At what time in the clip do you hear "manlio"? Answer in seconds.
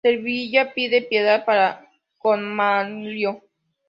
2.55-3.43